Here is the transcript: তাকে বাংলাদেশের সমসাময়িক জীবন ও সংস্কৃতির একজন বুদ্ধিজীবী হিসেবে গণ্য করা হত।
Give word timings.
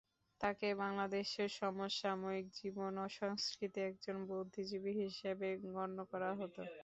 তাকে 0.41 0.67
বাংলাদেশের 0.79 1.49
সমসাময়িক 1.59 2.45
জীবন 2.59 2.93
ও 2.97 3.15
সংস্কৃতির 3.19 3.87
একজন 3.89 4.17
বুদ্ধিজীবী 4.29 4.93
হিসেবে 5.01 5.47
গণ্য 5.67 5.97
করা 6.11 6.29
হত। 6.39 6.55